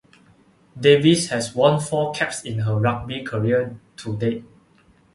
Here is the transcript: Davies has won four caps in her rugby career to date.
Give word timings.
Davies 0.75 1.29
has 1.29 1.53
won 1.53 1.79
four 1.79 2.11
caps 2.11 2.41
in 2.43 2.57
her 2.61 2.75
rugby 2.75 3.21
career 3.21 3.79
to 3.97 4.17
date. 4.17 4.43